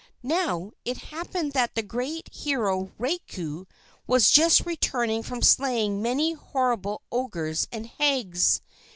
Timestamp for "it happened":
0.83-1.51